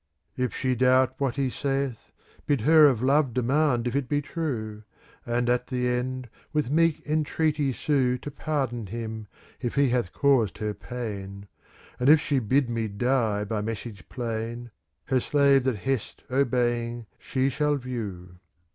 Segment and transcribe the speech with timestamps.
[0.35, 2.11] If she doubt what he saith,
[2.47, 4.83] Bid her of Love demand if it be true;^
[5.27, 9.27] And at the end with meek entreaty sue To pardon him,
[9.59, 11.47] if he hath caused her pain;
[11.99, 14.71] And if she bid me die by message plain.
[15.05, 18.39] Her slave that hest obeying she shall view.